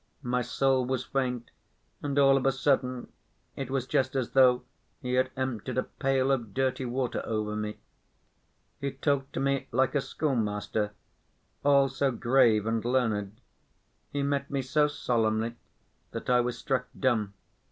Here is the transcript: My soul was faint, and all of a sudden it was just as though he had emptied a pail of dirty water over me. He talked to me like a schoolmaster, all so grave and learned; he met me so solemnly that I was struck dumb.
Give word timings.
My 0.23 0.41
soul 0.41 0.83
was 0.87 1.03
faint, 1.05 1.51
and 2.01 2.17
all 2.17 2.35
of 2.35 2.47
a 2.47 2.51
sudden 2.51 3.11
it 3.55 3.69
was 3.69 3.85
just 3.85 4.15
as 4.15 4.31
though 4.31 4.63
he 4.99 5.13
had 5.13 5.29
emptied 5.37 5.77
a 5.77 5.83
pail 5.83 6.31
of 6.31 6.55
dirty 6.55 6.85
water 6.85 7.21
over 7.23 7.55
me. 7.55 7.77
He 8.79 8.93
talked 8.93 9.31
to 9.33 9.39
me 9.39 9.67
like 9.71 9.93
a 9.93 10.01
schoolmaster, 10.01 10.93
all 11.63 11.87
so 11.87 12.09
grave 12.09 12.65
and 12.65 12.83
learned; 12.83 13.41
he 14.11 14.23
met 14.23 14.49
me 14.49 14.63
so 14.63 14.87
solemnly 14.87 15.55
that 16.13 16.31
I 16.31 16.41
was 16.41 16.57
struck 16.57 16.87
dumb. 16.99 17.35